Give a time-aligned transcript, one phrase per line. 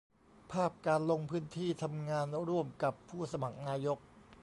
[0.51, 3.97] ภาพการลงพื้นที่ทำงานร่วมกับผู้สมัครนายก